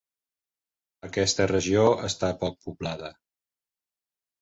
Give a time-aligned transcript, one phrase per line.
[1.09, 3.15] Aquesta regió està poc poblada.